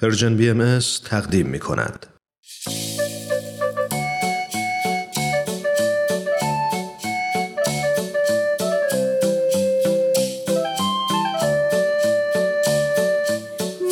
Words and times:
پرژن 0.00 0.36
بی 0.36 0.50
ام 0.50 0.78
تقدیم 1.04 1.46
می 1.46 1.58
کند. 1.58 2.06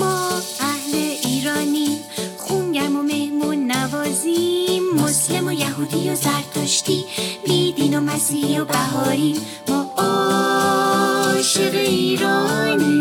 ما 0.01 0.43
اهل 0.61 0.95
ایرانی 1.25 1.99
خونگرم 2.37 2.97
و 2.97 3.03
مهمون 3.03 3.73
نوازیم. 3.73 4.83
مسلم 4.95 5.47
و 5.47 5.53
یهودی 5.53 6.11
و 6.11 6.15
زرتشتی 6.15 7.05
بیدین 7.47 7.99
و 7.99 8.01
مسیحی 8.01 8.59
و 8.59 8.65
بهاری. 8.65 9.41
ما 9.69 9.95
عاشق 9.97 11.75
ایرانی 11.75 12.95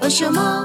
با 0.00 0.08
شما 0.08 0.64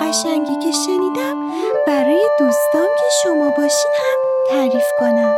قشنگی 0.00 0.56
که 0.56 0.72
شنیدم 0.86 1.36
برای 1.86 2.28
دوستام 2.38 2.88
که 2.98 3.06
شما 3.22 3.50
باشین 3.50 3.92
هم 3.94 4.18
تعریف 4.48 4.86
کنم. 5.00 5.36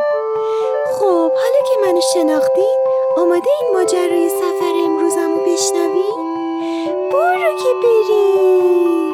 خب 0.93 1.33
حالا 1.33 1.61
که 1.69 1.87
منو 1.87 2.01
شناختین 2.15 2.77
آماده 3.17 3.51
این 3.61 3.73
ماجرای 3.73 4.29
سفر 4.29 4.73
امروزم 4.85 5.31
رو 5.35 5.41
بشنوین؟ 5.41 6.33
برو 7.13 7.57
که 7.57 7.75
بریم. 7.83 9.12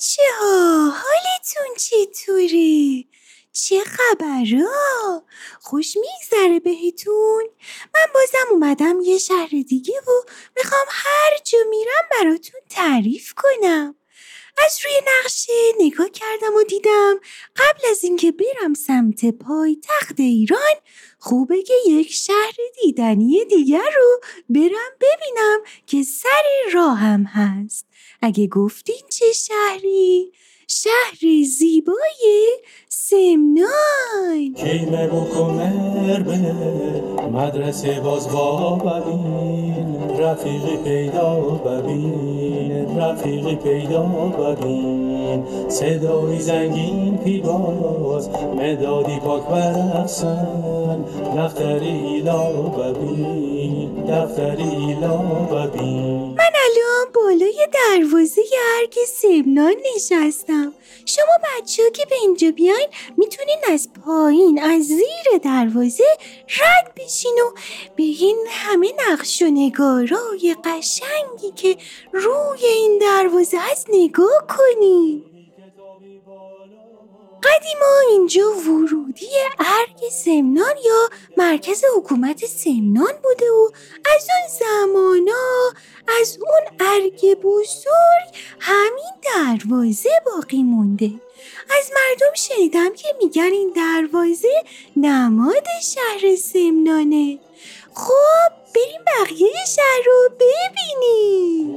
بچه 0.00 0.22
ها 0.40 0.90
حالتون 0.90 1.76
چطوره؟ 1.76 3.04
چه 3.52 3.84
خبرها؟ 3.84 5.22
خوش 5.60 5.96
میگذره 5.96 6.60
بهتون؟ 6.60 7.44
من 7.94 8.06
بازم 8.14 8.46
اومدم 8.50 9.00
یه 9.00 9.18
شهر 9.18 9.48
دیگه 9.68 9.94
و 9.98 10.10
می‌خوام 10.56 10.86
هر 10.88 11.38
جا 11.44 11.58
میرم 11.70 12.08
براتون 12.10 12.60
تعریف 12.68 13.34
کنم 13.36 13.94
از 14.66 14.78
روی 14.84 14.94
نقشه 15.18 15.52
نگاه 15.80 16.08
کردم 16.08 16.54
و 16.54 16.62
دیدم 16.62 17.20
قبل 17.56 17.90
از 17.90 18.04
اینکه 18.04 18.32
برم 18.32 18.74
سمت 18.74 19.24
پای 19.24 19.76
تخت 19.82 20.20
ایران 20.20 20.74
خوبه 21.18 21.62
که 21.62 21.74
یک 21.88 22.12
شهر 22.12 22.56
دیدنی 22.82 23.44
دیگر 23.44 23.90
رو 23.96 24.20
برم 24.48 24.90
ببینم 25.00 25.60
که 25.86 26.02
سر 26.02 26.72
راهم 26.74 27.24
هست 27.24 27.86
اگه 28.22 28.46
گفتین 28.46 29.02
چه 29.10 29.32
شهری؟ 29.32 30.32
شهر 30.72 31.42
زیبای 31.58 32.46
سمنان. 32.88 34.54
کیمه 34.56 35.06
و 35.06 35.24
به 36.22 36.52
مدرسه 37.32 38.00
باز 38.00 38.28
با 38.28 38.74
ببین. 38.74 40.20
رفیقی 40.20 40.76
پیدا 40.84 41.40
ببین 41.40 42.98
رفیقی 42.98 43.56
پیدا 43.56 44.02
ببین. 44.02 45.44
صدای 45.68 46.38
زنگین 46.38 47.18
پیباز 47.18 48.30
مدادی 48.56 49.18
پاک 49.18 49.42
برقصن. 49.46 51.04
دفتری 51.36 51.88
ایلا 51.88 52.52
ببین 52.52 54.04
دفتری 54.04 54.62
ایلا 54.62 55.16
ببین. 55.18 56.19
بالای 57.14 57.68
دروازه 57.72 58.42
ارگ 58.78 58.94
سمنان 59.06 59.74
نشستم. 59.96 60.74
شما 61.06 61.32
بچه 61.42 61.90
که 61.90 62.06
به 62.06 62.14
اینجا 62.14 62.50
بیاین 62.50 62.88
می‌تونین 63.16 63.58
از 63.72 63.88
پایین 64.04 64.62
از 64.62 64.82
زیر 64.82 65.38
دروازه 65.42 66.04
رد 66.48 66.94
بشین 66.96 67.34
و 67.46 67.50
به 67.96 68.02
این 68.02 68.38
همه 68.48 68.92
نقش 69.08 69.42
و 69.42 69.46
نگارای 69.46 70.56
قشنگی 70.64 71.50
که 71.56 71.76
روی 72.12 72.66
این 72.66 72.98
دروازه 72.98 73.58
هست 73.60 73.86
نگاه 73.90 74.46
کنین. 74.48 75.29
قدیما 77.42 78.00
اینجا 78.10 78.52
ورودی 78.52 79.26
ارگ 79.58 80.10
سمنان 80.12 80.74
یا 80.86 81.08
مرکز 81.36 81.84
حکومت 81.96 82.46
سمنان 82.46 83.12
بوده 83.22 83.50
و 83.50 83.70
از 84.16 84.26
اون 84.30 84.58
زمانا 84.60 85.72
از 86.20 86.38
اون 86.40 86.88
ارگ 86.88 87.34
بزرگ 87.34 88.34
همین 88.60 89.12
دروازه 89.22 90.10
باقی 90.26 90.62
مونده. 90.62 91.12
از 91.78 91.90
مردم 91.94 92.34
شنیدم 92.34 92.94
که 92.94 93.08
میگن 93.22 93.42
این 93.52 93.72
دروازه 93.76 94.64
نماد 94.96 95.66
شهر 95.82 96.36
سمنانه. 96.36 97.38
خب 97.94 98.52
بریم 98.74 99.00
بقیه 99.06 99.64
شهر 99.66 100.02
رو 100.06 100.28
ببینیم. 100.40 101.70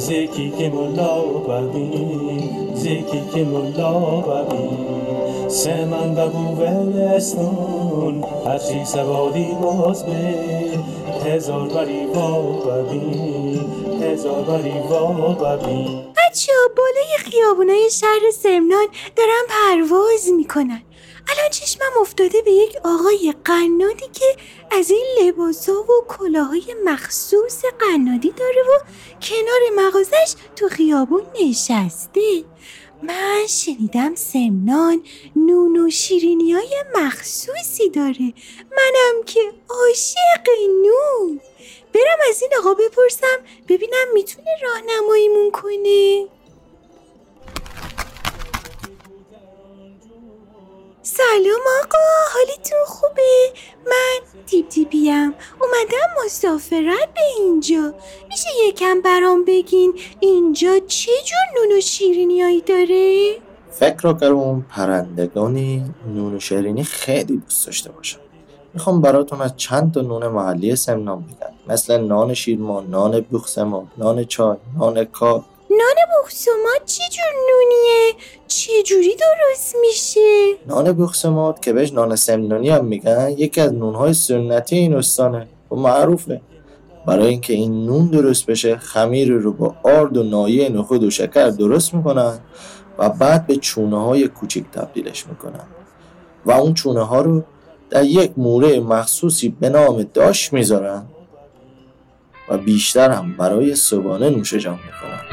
زکی 0.00 0.50
که 0.58 0.68
ملا 0.68 1.22
ببین 1.22 2.74
زکی 2.74 3.22
که 3.34 3.44
ملا 3.44 4.00
ببین 4.20 5.48
سمن 5.48 6.14
ببو 6.14 6.62
ولستون 6.62 8.24
هرچی 8.46 8.84
سواری 8.84 9.56
باز 9.62 10.06
به 10.06 10.34
هزار 11.24 11.68
بری 11.68 12.06
وا 12.06 12.42
ببین 12.42 13.60
هزار 14.02 14.42
بری 14.42 14.78
وا 14.90 15.06
ببین 15.12 16.14
بچه 16.16 16.52
بالای 16.76 17.18
خیابونای 17.30 17.90
شهر 17.90 18.30
سمنان 18.42 18.86
دارن 19.16 19.42
پرواز 19.48 20.28
می‌کنن. 20.36 20.82
چشمم 21.50 21.92
افتاده 22.00 22.42
به 22.42 22.50
یک 22.50 22.76
آقای 22.84 23.34
قنادی 23.44 24.06
که 24.12 24.36
از 24.70 24.90
این 24.90 25.06
لباسا 25.20 25.82
و 25.82 26.04
کلاهای 26.08 26.74
مخصوص 26.84 27.64
قنادی 27.78 28.30
داره 28.30 28.62
و 28.62 28.78
کنار 29.22 29.86
مغازش 29.86 30.34
تو 30.56 30.68
خیابون 30.68 31.22
نشسته. 31.40 32.44
من 33.02 33.46
شنیدم 33.48 34.14
سمنان 34.14 35.02
نون 35.36 35.76
و 35.76 35.90
شیرینی 35.90 36.52
های 36.52 36.84
مخصوصی 36.94 37.90
داره. 37.90 38.32
منم 38.70 39.24
که 39.26 39.40
عاشق 39.68 40.48
نون. 40.82 41.40
برم 41.94 42.18
از 42.30 42.42
این 42.42 42.50
آقا 42.58 42.74
بپرسم 42.74 43.38
ببینم 43.68 44.06
می‌تونه 44.14 44.50
راهنماییمون 44.62 45.50
کنه. 45.50 46.26
سلام 51.30 51.60
آقا 51.84 51.98
حالتون 52.34 52.78
خوبه؟ 52.86 53.52
من 53.86 54.42
تیپ 54.46 54.68
تیپیم 54.68 55.34
اومدم 55.60 56.24
مسافرت 56.24 57.14
به 57.14 57.20
اینجا. 57.38 57.94
میشه 58.28 58.48
یکم 58.68 59.00
برام 59.00 59.44
بگین 59.44 59.94
اینجا 60.20 60.78
چه 60.86 61.12
جور 61.24 61.38
نون 61.62 61.78
و 61.78 61.80
شیرینیایی 61.80 62.60
داره؟ 62.60 63.34
فکر 63.70 63.98
رو 64.02 64.12
کردم 64.12 64.60
پرندگانی 64.60 65.84
نون 66.14 66.34
و 66.34 66.40
شیرینی 66.40 66.84
خیلی 66.84 67.36
دوست 67.36 67.66
داشته 67.66 67.90
باشن. 67.92 68.18
می‌خوام 68.74 69.00
براتون 69.00 69.40
از 69.40 69.56
چند 69.56 69.94
تا 69.94 70.00
نون 70.00 70.26
محلی 70.26 70.76
سمنان 70.76 71.18
بگم. 71.18 71.74
مثل 71.74 71.98
نان 71.98 72.34
شیرما، 72.34 72.80
نان 72.80 73.20
بوخسما، 73.20 73.86
نان 73.98 74.24
چای، 74.24 74.56
نان 74.78 75.04
کاب 75.04 75.44
نان 75.90 76.22
بخسوما 76.24 76.70
چه 76.86 77.02
جور 77.10 77.32
نونیه؟ 77.50 78.12
چه 78.48 78.82
جوری 78.82 79.14
درست 79.16 79.76
میشه؟ 79.80 80.54
نان 80.66 80.92
بخسمات 80.92 81.62
که 81.62 81.72
بهش 81.72 81.92
نان 81.92 82.16
سمنانی 82.16 82.70
هم 82.70 82.84
میگن 82.84 83.34
یکی 83.38 83.60
از 83.60 83.72
نونهای 83.72 84.14
سنتی 84.14 84.76
این 84.76 84.94
استانه 84.94 85.46
و 85.70 85.74
معروفه 85.74 86.40
برای 87.06 87.26
اینکه 87.26 87.52
این 87.52 87.86
نون 87.86 88.06
درست 88.06 88.46
بشه 88.46 88.76
خمیر 88.76 89.32
رو 89.32 89.52
با 89.52 89.74
آرد 89.82 90.16
و 90.16 90.22
نایه 90.22 90.68
نخود 90.68 91.04
و 91.04 91.10
شکر 91.10 91.48
درست 91.48 91.94
می‌کنن 91.94 92.38
و 92.98 93.08
بعد 93.08 93.46
به 93.46 93.56
چونه 93.56 94.04
های 94.04 94.28
کوچیک 94.28 94.64
تبدیلش 94.72 95.26
می‌کنن 95.26 95.66
و 96.46 96.52
اون 96.52 96.74
چونه 96.74 97.02
ها 97.02 97.20
رو 97.20 97.42
در 97.90 98.04
یک 98.04 98.32
موره 98.36 98.80
مخصوصی 98.80 99.48
به 99.60 99.68
نام 99.68 100.02
داش 100.02 100.52
می‌ذارن 100.52 101.06
و 102.48 102.58
بیشتر 102.58 103.10
هم 103.10 103.36
برای 103.36 103.76
صبحانه 103.76 104.30
نوش 104.30 104.54
جان 104.54 104.78
می‌کنن 104.86 105.29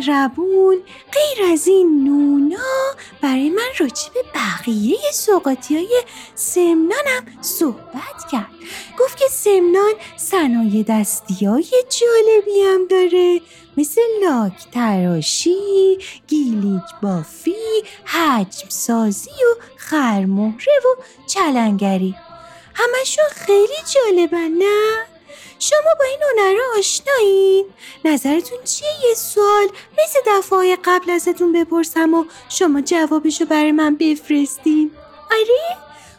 مهربون 0.00 0.82
غیر 1.12 1.52
از 1.52 1.66
این 1.68 2.04
نونا 2.04 2.94
برای 3.22 3.50
من 3.50 3.68
راجع 3.78 4.08
به 4.14 4.24
بقیه 4.34 4.98
سوقاتی 5.12 5.76
های 5.76 6.02
سمنانم 6.34 7.26
صحبت 7.40 8.30
کرد 8.32 8.50
گفت 8.98 9.18
که 9.18 9.24
سمنان 9.30 9.92
صنایع 10.16 10.84
دستی 10.88 11.46
های 11.46 11.64
جالبی 11.88 12.60
هم 12.60 12.86
داره 12.90 13.40
مثل 13.76 14.00
لاک 14.22 14.70
تراشی، 14.72 15.98
گیلیک 16.28 16.82
بافی، 17.02 17.82
حجم 18.04 18.68
سازی 18.68 19.30
و 19.30 19.62
خرمهره 19.76 20.74
و 20.84 21.02
چلنگری 21.26 22.14
همشون 22.74 23.24
خیلی 23.32 23.76
جالبن 23.94 24.48
نه؟ 24.48 25.06
شما 25.62 25.94
با 25.98 26.04
این 26.04 26.18
هنرها 26.22 26.78
آشنایین؟ 26.78 27.66
نظرتون 28.04 28.58
چیه 28.64 28.88
یه 29.08 29.14
سوال 29.14 29.68
مثل 29.92 30.18
دفعه 30.26 30.76
قبل 30.84 31.10
ازتون 31.10 31.52
بپرسم 31.52 32.14
و 32.14 32.24
شما 32.48 32.80
جوابشو 32.80 33.44
برای 33.44 33.72
من 33.72 33.96
بفرستین؟ 33.96 34.90
آره؟ 35.30 35.78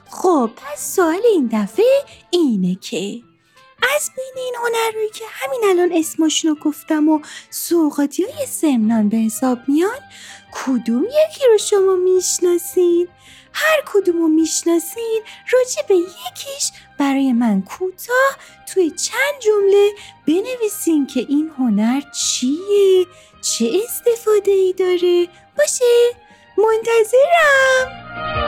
خب 0.10 0.50
پس 0.56 0.96
سوال 0.96 1.22
این 1.34 1.50
دفعه 1.54 2.04
اینه 2.32 2.76
که 2.76 3.22
از 3.84 4.12
بین 4.16 4.44
این 4.44 4.56
هنرهایی 4.56 5.10
که 5.10 5.26
همین 5.30 5.62
الان 5.66 5.92
اسمشون 5.94 6.50
رو 6.52 6.64
گفتم 6.64 7.10
و 7.10 7.20
سوقاتی 7.50 8.24
های 8.24 8.46
سمنان 8.46 9.10
به 9.10 9.18
حساب 9.18 9.60
میان 9.68 10.00
کدوم 10.52 11.04
یکی 11.04 11.46
رو 11.52 11.58
شما 11.58 11.96
می‌شناسین؟ 11.96 13.08
هر 13.54 13.84
کدوم 13.94 14.18
رو 14.18 14.28
می‌شناسین 14.28 15.22
راجع 15.52 15.88
به 15.88 15.96
یکیش 15.96 16.72
برای 17.00 17.34
من 17.34 17.62
کوتاه 17.62 18.38
توی 18.74 18.92
چند 18.92 19.40
جمله 19.40 19.92
بنویسین 20.28 21.08
که 21.08 21.20
این 21.30 21.52
هنر 21.58 22.02
چیه؟ 22.02 23.06
چه 23.42 23.72
استفاده 23.84 24.52
ای 24.52 24.74
داره؟ 24.74 25.28
باشه 25.58 25.86
منتظرم 26.58 28.41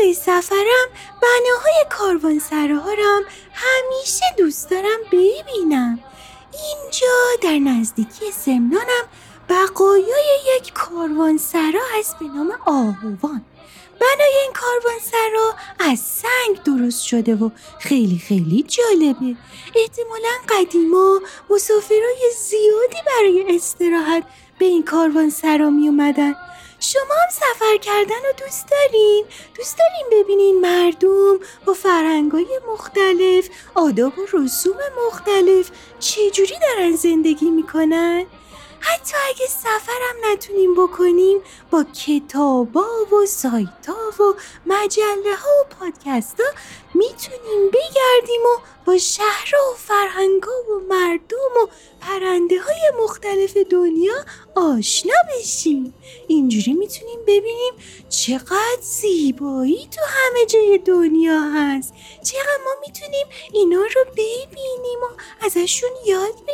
عاشق 0.00 0.12
سفرم 0.12 0.88
بناهای 1.22 1.84
کاروانسراها 1.90 2.92
رو 2.92 3.04
هم 3.04 3.22
همیشه 3.52 4.24
دوست 4.38 4.70
دارم 4.70 4.98
ببینم. 5.12 5.98
اینجا 6.52 7.08
در 7.42 7.58
نزدیکی 7.58 8.32
سمنانم 8.32 9.04
بقایای 9.48 10.38
یک 10.56 10.72
کاروانسرا 10.72 11.80
هست 11.98 12.18
به 12.18 12.24
نام 12.24 12.52
آهوان. 12.66 13.44
بنای 14.00 14.34
این 14.42 14.52
کاروانسرا 14.54 15.54
از 15.78 15.98
سنگ 15.98 16.62
درست 16.64 17.02
شده 17.02 17.34
و 17.34 17.50
خیلی 17.78 18.18
خیلی 18.18 18.62
جالبه. 18.62 19.36
احتمالا 19.74 20.30
قدیما 20.48 21.20
مسافرای 21.50 22.30
زیادی 22.48 23.06
برای 23.06 23.56
استراحت 23.56 24.24
به 24.58 24.64
این 24.64 24.84
کاروانسرا 24.84 25.70
می 25.70 25.88
اومدن 25.88 26.34
شما 26.80 27.14
هم 27.22 27.30
سفر 27.30 27.76
کردن 27.76 28.26
رو 28.26 28.32
دوست 28.38 28.68
دارین؟ 28.70 29.24
دوست 29.54 29.78
دارین 29.78 30.22
ببینین 30.22 30.60
مردم 30.60 31.38
با 31.66 31.72
فرهنگای 31.72 32.60
مختلف 32.72 33.48
آداب 33.74 34.18
و 34.18 34.26
رسوم 34.32 34.78
مختلف 35.06 35.70
چجوری 35.98 36.54
دارن 36.60 36.96
زندگی 36.96 37.50
می‌کنن؟ 37.50 38.26
حتی 38.80 39.14
اگه 39.28 39.46
سفرم 39.46 40.32
نتونیم 40.32 40.74
بکنیم 40.74 41.40
با 41.70 41.84
کتابا 41.84 42.86
و 43.12 43.26
سایتا 43.26 43.96
و 44.20 44.34
مجله 44.66 45.34
ها 45.36 45.50
و 45.60 45.74
پادکست 45.80 46.40
ها 46.40 46.46
می‌تونیم 46.94 47.70
بگردیم 47.70 48.42
و 48.44 48.58
با 48.86 48.98
شهر 48.98 49.52
و 49.54 49.74
فرهنگا 49.76 50.52
و 50.52 50.80
مردم 50.88 51.36
و 51.62 51.66
پرنده 52.00 52.60
های 52.60 53.04
مختلف 53.04 53.56
دنیا 53.56 54.24
آشنا 54.56 55.14
بشیم. 55.38 55.94
اینجوری 56.28 56.72
می‌تونیم 56.72 57.20
ببینیم 57.22 57.72
چقدر 58.08 58.80
زیبایی 58.80 59.88
تو 59.96 60.00
همه 60.06 60.46
جای 60.46 60.78
دنیا 60.78 61.40
هست. 61.40 61.94
چقدر 62.24 62.58
ما 62.64 62.70
می‌تونیم 62.86 63.26
اینا 63.52 63.82
رو 63.82 64.04
ببینیم 64.12 65.00
و 65.02 65.20
ازشون 65.46 65.90
یاد 66.06 66.34
بگیریم 66.34 66.49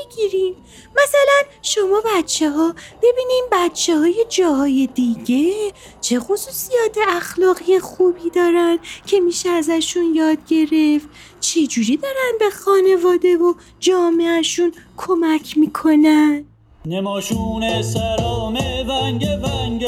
مثلا 0.97 1.53
شما 1.63 2.03
بچه 2.15 2.51
ها 2.51 2.75
ببینیم 2.99 3.45
بچه 3.53 3.99
های 3.99 4.27
جاهای 4.29 4.89
دیگه 4.95 5.73
چه 6.01 6.21
خصوصیات 6.21 6.99
اخلاقی 7.09 7.79
خوبی 7.79 8.31
دارن 8.31 8.79
که 9.07 9.21
میشه 9.21 9.49
ازشون 9.49 10.15
یاد 10.15 10.39
گرفت. 10.49 11.09
چی 11.41 11.67
جوری 11.67 11.97
دارن 11.97 12.39
به 12.39 12.51
خانواده 12.51 13.37
و 13.37 13.55
جامعهشون 13.81 14.73
کمک 14.97 15.59
می‌کنن؟ 15.59 16.45
نماشون 16.87 17.83
سرام 17.83 18.55
ونگ 18.89 19.27
ونگ 19.43 19.87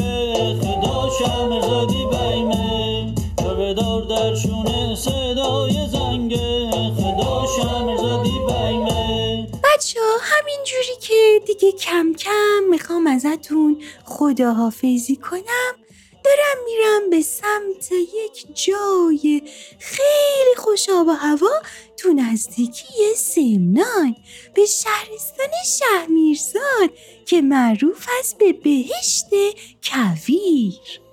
خدا 0.61 1.11
شم 1.19 1.61
بیمه 1.87 2.89
درشون 4.09 4.95
بچه 10.39 10.45
ها 10.45 10.51
همین 10.51 10.65
جوری 10.65 10.97
که 11.01 11.41
دیگه 11.47 11.73
کم 11.73 12.13
کم 12.13 12.63
می‌خوام 12.71 13.07
ازتون 13.07 13.83
خداحافظی 14.05 15.17
کنم. 15.17 15.75
دارم 16.25 16.65
میرم 16.65 17.11
به 17.11 17.23
سمت 17.23 17.93
یک 17.93 18.67
جای 18.67 19.43
خیلی 19.79 20.55
خوش 20.57 20.89
آب 20.89 21.07
و 21.07 21.11
هوا 21.11 21.63
تو 21.97 22.13
نزدیکی 22.13 23.15
سمنان 23.17 24.17
به 24.55 24.67
شهرستان 24.67 25.51
شهمیرزاد 25.79 26.91
که 27.27 27.43
معروف 27.43 28.09
است 28.21 28.39
به 28.39 28.53
بهشت 28.53 29.27
کویر. 29.83 31.08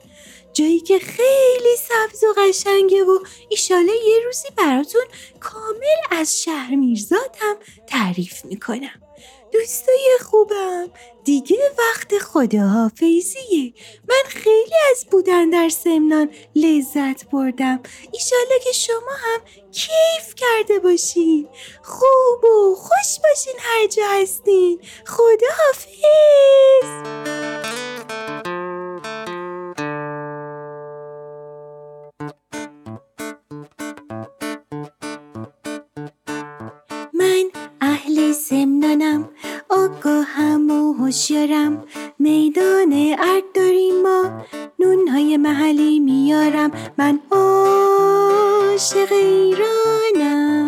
جایی 0.56 0.80
که 0.80 1.00
خیلی 1.00 1.76
سبز 1.78 2.24
و 2.24 2.34
قشنگه 2.38 3.04
و 3.04 3.20
ایشاله 3.50 3.92
یه 4.08 4.20
روزی 4.26 4.48
براتون 4.58 5.06
کامل 5.40 6.22
از 6.22 6.42
شهر 6.42 6.76
میرزاد 6.76 7.38
هم 7.40 7.56
تعریف 7.88 8.46
می‌کنم. 8.46 9.02
دوستای 9.52 10.18
خوبم 10.22 10.90
دیگه 11.24 11.58
وقت 11.78 12.18
خداحافظیه. 12.18 13.74
من 14.10 14.24
خیلی 14.28 14.76
از 14.92 15.06
بودن 15.12 15.50
در 15.50 15.70
سمنان 15.70 16.30
لذت 16.56 17.30
بردم. 17.30 17.84
ایشالله 18.12 18.60
که 18.64 18.72
شما 18.72 19.16
هم 19.18 19.42
کیف 19.72 20.36
کرده 20.36 20.80
باشین. 20.80 21.50
خوب 21.84 22.44
و 22.44 22.76
خوش 22.76 23.20
باشین 23.24 23.54
هر 23.60 23.88
جا 23.88 24.04
هستین. 24.08 24.82
خداحافظ! 25.06 25.96
میدان 42.26 42.94
ارد 43.20 43.44
داریم 43.54 44.02
ما. 44.02 44.46
نونهای 44.80 45.38
محلی 45.38 46.00
میارم. 46.00 46.72
من 46.98 47.20
عاشق 47.32 49.12
ایرانم. 49.12 50.62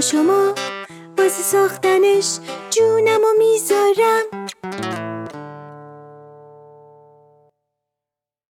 شما 0.00 0.54
واسه 1.18 1.42
ساختنش 1.42 2.38
جونم 2.70 3.20
و 3.20 3.38
می‌ذارم. 3.38 4.24